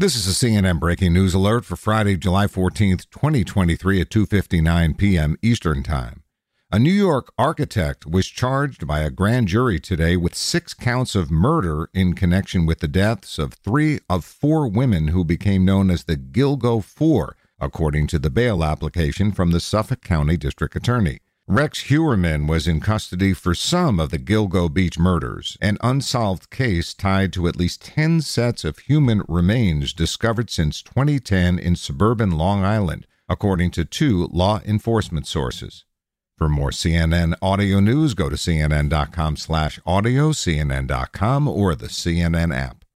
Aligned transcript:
This 0.00 0.16
is 0.16 0.26
a 0.26 0.30
CNN 0.30 0.80
breaking 0.80 1.12
news 1.12 1.34
alert 1.34 1.66
for 1.66 1.76
Friday, 1.76 2.16
July 2.16 2.46
14th, 2.46 3.10
2023 3.10 4.00
at 4.00 4.08
2:59 4.08 4.96
p.m. 4.96 5.36
Eastern 5.42 5.82
Time. 5.82 6.22
A 6.72 6.78
New 6.78 6.90
York 6.90 7.30
architect 7.36 8.06
was 8.06 8.26
charged 8.26 8.86
by 8.86 9.00
a 9.00 9.10
grand 9.10 9.48
jury 9.48 9.78
today 9.78 10.16
with 10.16 10.34
6 10.34 10.72
counts 10.72 11.14
of 11.14 11.30
murder 11.30 11.90
in 11.92 12.14
connection 12.14 12.64
with 12.64 12.78
the 12.78 12.88
deaths 12.88 13.38
of 13.38 13.52
3 13.52 13.98
of 14.08 14.24
4 14.24 14.68
women 14.68 15.08
who 15.08 15.22
became 15.22 15.66
known 15.66 15.90
as 15.90 16.04
the 16.04 16.16
Gilgo 16.16 16.82
4, 16.82 17.36
according 17.60 18.06
to 18.06 18.18
the 18.18 18.30
bail 18.30 18.64
application 18.64 19.32
from 19.32 19.50
the 19.50 19.60
Suffolk 19.60 20.00
County 20.00 20.38
District 20.38 20.74
Attorney. 20.74 21.20
Rex 21.52 21.88
Heuermann 21.88 22.46
was 22.46 22.68
in 22.68 22.78
custody 22.78 23.32
for 23.32 23.56
some 23.56 23.98
of 23.98 24.10
the 24.10 24.20
Gilgo 24.20 24.72
Beach 24.72 25.00
murders, 25.00 25.58
an 25.60 25.78
unsolved 25.80 26.48
case 26.48 26.94
tied 26.94 27.32
to 27.32 27.48
at 27.48 27.56
least 27.56 27.82
10 27.82 28.20
sets 28.20 28.64
of 28.64 28.78
human 28.78 29.24
remains 29.26 29.92
discovered 29.92 30.48
since 30.48 30.80
2010 30.80 31.58
in 31.58 31.74
suburban 31.74 32.30
Long 32.38 32.64
Island, 32.64 33.04
according 33.28 33.72
to 33.72 33.84
two 33.84 34.28
law 34.30 34.60
enforcement 34.64 35.26
sources. 35.26 35.84
For 36.38 36.48
more 36.48 36.70
CNN 36.70 37.34
audio 37.42 37.80
news, 37.80 38.14
go 38.14 38.28
to 38.28 38.36
cnn.com 38.36 39.36
slash 39.36 39.80
audio, 39.84 40.30
cnn.com, 40.30 41.48
or 41.48 41.74
the 41.74 41.88
CNN 41.88 42.54
app. 42.54 42.79